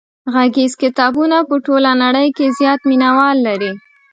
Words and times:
غږیز 0.33 0.73
کتابونه 0.83 1.37
په 1.49 1.55
ټوله 1.65 1.91
نړۍ 2.03 2.27
کې 2.37 2.45
زیات 2.57 2.79
مینوال 2.89 3.37
لري. 3.47 3.71